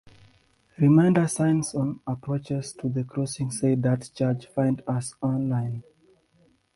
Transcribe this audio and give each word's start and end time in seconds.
Reminder 0.79 1.27
signs 1.27 1.75
on 1.75 1.99
approaches 2.07 2.73
to 2.73 2.89
the 2.89 3.03
crossing 3.03 3.51
say 3.51 3.75
Dart 3.75 4.09
charge; 4.15 4.47
find 4.47 4.81
us 4.87 5.13
online. 5.21 5.83